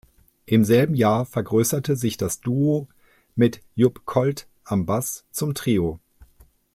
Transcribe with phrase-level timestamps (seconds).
[0.47, 2.87] Im selben Jahr vergrößerte sich das Duo
[3.35, 5.99] mit Jupp Colt am Bass zum Trio.